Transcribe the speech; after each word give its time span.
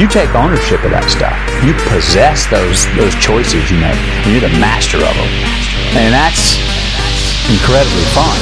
You 0.00 0.08
take 0.08 0.34
ownership 0.34 0.80
of 0.80 0.96
that 0.96 1.12
stuff. 1.12 1.36
You 1.60 1.76
possess 1.92 2.48
those 2.48 2.88
those 2.96 3.12
choices 3.20 3.68
you 3.68 3.76
make. 3.76 4.00
You're 4.24 4.40
the 4.40 4.56
master 4.56 4.96
of 4.96 5.12
them. 5.12 5.28
And 5.92 6.08
that's 6.08 6.56
incredibly 7.52 8.08
fun. 8.16 8.40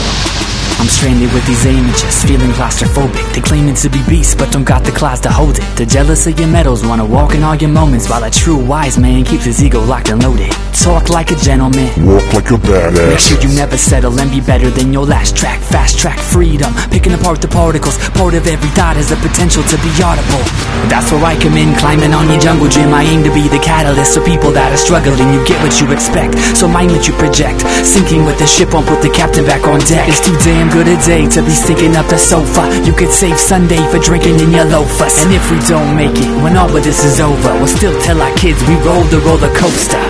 I'm 0.79 0.87
stranded 0.87 1.32
with 1.32 1.46
these 1.46 1.64
images, 1.64 2.25
feeling 2.25 2.50
claustrophobic. 2.50 3.35
They 3.35 3.41
claiming 3.41 3.75
to 3.76 3.89
be 3.89 4.03
beasts, 4.09 4.35
but 4.35 4.53
don't 4.53 4.64
got 4.64 4.85
the 4.85 4.93
claws 4.93 5.21
to 5.22 5.31
hold 5.31 5.59
it. 5.59 5.64
They're 5.76 5.86
jealous 5.86 6.26
of 6.26 6.39
your 6.39 6.49
medals, 6.49 6.85
wanna 6.85 7.04
walk 7.04 7.35
in 7.35 7.43
all 7.43 7.57
your 7.57 7.71
moments, 7.71 8.09
while 8.09 8.22
a 8.25 8.31
true 8.31 8.57
wise 8.57 8.99
man 8.99 9.25
keeps 9.25 9.45
his 9.45 9.62
ego 9.62 9.81
locked 9.81 10.11
and 10.11 10.23
loaded. 10.23 10.53
Talk 10.73 11.09
like 11.09 11.31
a 11.31 11.36
gentleman. 11.36 11.90
Walk 12.07 12.32
like 12.32 12.50
a 12.50 12.59
badass. 12.59 13.09
Make 13.09 13.18
sure 13.18 13.40
you 13.40 13.49
never 13.57 13.76
settle 13.76 14.18
and 14.21 14.31
be 14.31 14.40
better 14.40 14.71
than 14.71 14.93
your 14.93 15.07
last 15.07 15.36
track. 15.36 15.61
Fast 15.61 15.99
track 15.99 16.18
freedom, 16.18 16.73
picking 16.90 17.12
apart 17.12 17.40
the 17.40 17.48
particles. 17.48 17.98
Part 18.11 18.35
of 18.35 18.46
every 18.46 18.71
thought 18.71 18.96
has 18.96 19.09
the 19.09 19.17
potential 19.17 19.62
to 19.64 19.76
be 19.79 19.90
audible. 20.03 20.43
That's 20.90 21.11
where 21.11 21.25
I 21.25 21.35
come 21.40 21.57
in, 21.57 21.75
climbing 21.76 22.14
on 22.14 22.29
your 22.29 22.40
jungle 22.40 22.68
gym. 22.68 22.95
I 22.95 23.03
aim 23.03 23.25
to 23.25 23.32
be 23.32 23.48
the 23.48 23.59
catalyst 23.59 24.14
for 24.14 24.25
people 24.25 24.50
that 24.53 24.73
are 24.73 24.76
struggling, 24.76 25.32
you 25.35 25.45
get 25.46 25.62
what 25.62 25.79
you 25.81 25.90
expect. 25.93 26.35
So 26.57 26.67
mind 26.67 26.90
what 26.90 27.07
you 27.07 27.14
project. 27.14 27.62
Sinking 27.87 28.25
with 28.25 28.39
the 28.39 28.46
ship 28.46 28.73
won't 28.73 28.87
put 28.87 29.03
the 29.03 29.11
captain 29.11 29.45
back 29.45 29.67
on 29.67 29.81
deck. 29.81 30.09
It's 30.09 30.21
too 30.21 30.37
damn 30.43 30.57
good 30.67 30.90
a 30.90 30.98
day 31.07 31.22
to 31.30 31.40
be 31.46 31.54
stinking 31.54 31.94
up 31.94 32.11
the 32.11 32.19
sofa. 32.19 32.67
You 32.83 32.91
could 32.91 33.14
save 33.14 33.39
Sunday 33.39 33.78
for 33.94 34.03
drinking 34.03 34.42
in 34.42 34.50
your 34.50 34.67
loafers. 34.67 35.14
And 35.22 35.31
if 35.31 35.44
we 35.55 35.59
don't 35.70 35.95
make 35.95 36.19
it, 36.19 36.31
when 36.42 36.59
all 36.59 36.67
of 36.67 36.83
this 36.83 37.06
is 37.06 37.23
over, 37.23 37.55
we'll 37.62 37.70
still 37.70 37.95
tell 38.03 38.19
our 38.19 38.34
kids 38.34 38.59
we 38.67 38.75
rode 38.83 39.06
the 39.14 39.23
roller 39.23 39.53
coaster. 39.55 40.03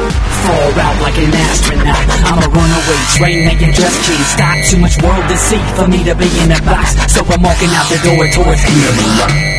Fall 0.48 0.72
out 0.80 0.96
like 1.04 1.19
an 1.20 1.34
astronaut. 1.36 2.00
I'm 2.24 2.41
a 2.41 2.48
runaway 2.48 3.00
train 3.20 3.44
that 3.44 3.60
you 3.60 3.69
just 3.76 3.98
can't 4.08 4.28
stop. 4.32 4.56
Too 4.72 4.80
much 4.80 4.96
world 5.04 5.26
to 5.28 5.36
see 5.36 5.60
for 5.76 5.84
me 5.84 6.00
to 6.08 6.14
be 6.16 6.30
in 6.41 6.48
a 6.48 6.60
box. 6.64 6.96
So 7.12 7.20
I'm 7.28 7.44
walking 7.44 7.72
out 7.76 7.91
the 7.92 8.00
door 8.00 8.24
towards 8.32 8.64
healing. 8.64 9.58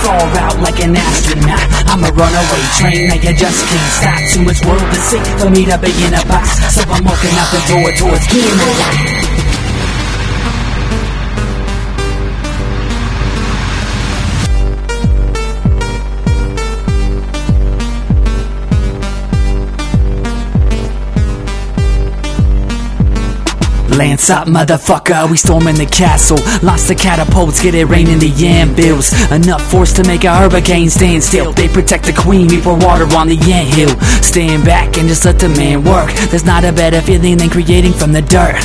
Fall 0.00 0.32
out 0.40 0.56
like 0.64 0.80
an 0.80 0.96
astronaut. 0.96 1.66
I'm 1.92 2.00
a 2.08 2.10
runaway 2.14 2.62
train 2.80 3.04
that 3.12 3.20
you 3.20 3.36
just 3.36 3.60
can't 3.68 3.92
stop. 4.00 4.20
Too 4.32 4.42
much 4.48 4.64
world 4.64 4.80
to 4.80 5.00
see 5.04 5.22
for 5.36 5.50
me 5.52 5.68
to 5.68 5.76
be 5.76 5.92
in 6.08 6.16
a 6.16 6.24
box. 6.24 6.56
So 6.72 6.80
I'm 6.88 7.04
walking 7.04 7.36
out 7.36 7.50
the 7.52 7.62
door 7.68 7.90
towards 7.92 8.24
healing. 8.32 9.21
Lance 23.96 24.30
up, 24.30 24.48
motherfucker, 24.48 25.30
we 25.30 25.36
storming 25.36 25.74
the 25.74 25.86
castle. 25.86 26.38
Lost 26.62 26.88
the 26.88 26.94
catapults, 26.94 27.62
get 27.62 27.74
it 27.74 27.84
raining 27.84 28.18
the 28.18 28.28
yam 28.28 28.74
bills. 28.74 29.12
Enough 29.30 29.70
force 29.70 29.92
to 29.94 30.04
make 30.04 30.24
a 30.24 30.34
hurricane 30.34 30.88
stand 30.88 31.22
still. 31.22 31.52
They 31.52 31.68
protect 31.68 32.06
the 32.06 32.12
queen, 32.12 32.48
we 32.48 32.60
pour 32.60 32.76
water 32.76 33.04
on 33.16 33.28
the 33.28 33.36
anthill. 33.36 33.98
Stand 34.22 34.64
back 34.64 34.96
and 34.96 35.08
just 35.08 35.24
let 35.24 35.38
the 35.38 35.50
man 35.50 35.84
work. 35.84 36.10
There's 36.30 36.44
not 36.44 36.64
a 36.64 36.72
better 36.72 37.02
feeling 37.02 37.38
than 37.38 37.50
creating 37.50 37.92
from 37.92 38.12
the 38.12 38.22
dirt. 38.22 38.56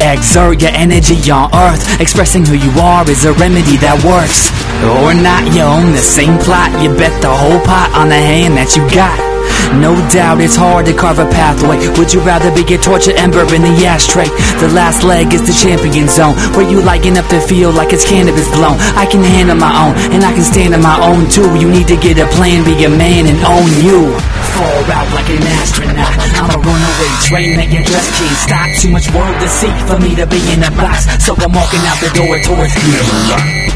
Exert 0.00 0.62
your 0.62 0.70
energy 0.72 1.30
on 1.30 1.54
earth. 1.54 2.00
Expressing 2.00 2.44
who 2.44 2.54
you 2.54 2.70
are 2.80 3.08
is 3.10 3.24
a 3.24 3.32
remedy 3.34 3.76
that 3.78 4.00
works. 4.04 4.48
Or 4.80 5.12
not, 5.12 5.44
you 5.52 5.62
own 5.62 5.92
the 5.92 5.98
same 5.98 6.38
plot. 6.38 6.70
You 6.82 6.88
bet 6.96 7.20
the 7.20 7.28
whole 7.28 7.60
pot 7.66 7.92
on 7.94 8.08
the 8.08 8.14
hand 8.14 8.56
that 8.56 8.76
you 8.76 8.88
got. 8.94 9.29
No 9.78 9.94
doubt 10.10 10.40
it's 10.40 10.56
hard 10.56 10.86
to 10.86 10.94
carve 10.94 11.18
a 11.18 11.28
pathway. 11.30 11.78
Would 11.98 12.12
you 12.12 12.20
rather 12.20 12.50
be 12.50 12.62
a 12.74 12.78
tortured 12.78 13.16
ember 13.16 13.42
in 13.54 13.62
the 13.62 13.74
ashtray? 13.86 14.28
The 14.58 14.70
last 14.74 15.04
leg 15.04 15.32
is 15.32 15.46
the 15.46 15.54
champion 15.54 16.08
zone, 16.08 16.34
where 16.56 16.68
you 16.68 16.82
lighten 16.82 17.16
up 17.16 17.28
the 17.28 17.40
feel 17.40 17.70
like 17.70 17.92
it's 17.92 18.06
cannabis 18.06 18.48
blown. 18.50 18.76
I 18.98 19.06
can 19.06 19.22
handle 19.22 19.56
my 19.56 19.70
own, 19.70 19.94
and 20.12 20.24
I 20.24 20.32
can 20.32 20.44
stand 20.44 20.74
on 20.74 20.82
my 20.82 20.98
own 21.00 21.30
too. 21.30 21.48
You 21.58 21.70
need 21.70 21.88
to 21.88 21.96
get 21.96 22.18
a 22.18 22.26
plan, 22.34 22.64
be 22.64 22.74
a 22.84 22.90
man, 22.90 23.26
and 23.30 23.38
own 23.46 23.70
you. 23.80 24.12
Fall 24.58 24.84
out 24.90 25.08
like 25.14 25.30
an 25.30 25.42
astronaut. 25.60 26.14
I'm 26.36 26.50
a 26.50 26.58
runaway 26.58 27.10
train 27.24 27.56
that 27.56 27.70
you 27.70 27.80
just 27.86 28.10
can't 28.18 28.38
stop. 28.42 28.68
Too 28.80 28.90
much 28.90 29.06
world 29.14 29.38
to 29.40 29.48
see 29.48 29.72
for 29.86 29.98
me 29.98 30.16
to 30.16 30.26
be 30.26 30.40
in 30.52 30.62
a 30.66 30.70
box, 30.74 31.06
so 31.22 31.34
I'm 31.38 31.52
walking 31.52 31.84
out 31.86 31.98
the 32.02 32.10
door 32.16 32.36
towards 32.42 32.74
you 32.74 33.69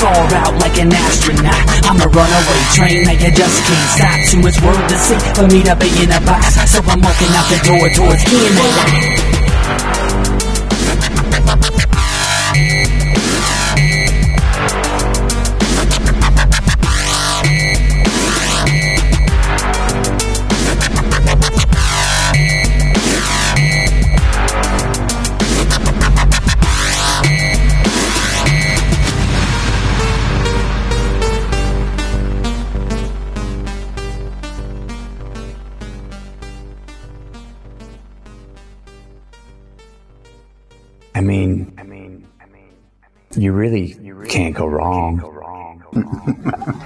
fall 0.00 0.32
out 0.32 0.54
like 0.56 0.78
an 0.80 0.88
astronaut. 0.88 1.60
I'm 1.84 2.00
a 2.00 2.08
runaway 2.08 2.62
train 2.72 3.04
that 3.04 3.20
you 3.20 3.30
just 3.36 3.56
can't 3.68 3.88
stop. 3.92 4.16
Too 4.32 4.40
much 4.40 4.56
world 4.64 4.88
to 4.88 4.96
see 4.96 5.20
for 5.36 5.46
me 5.52 5.60
to 5.68 5.76
be 5.76 5.88
in 6.00 6.10
a 6.10 6.20
box. 6.24 6.56
So 6.72 6.80
I'm 6.88 7.00
walking 7.04 7.32
out 7.36 7.46
the 7.52 7.60
door 7.68 7.86
towards 7.92 8.22
healing. 8.24 9.09
I 41.20 41.22
mean, 41.22 42.26
you 43.36 43.52
really 43.52 43.94
can't 44.26 44.56
go 44.56 44.64
wrong. 44.64 45.20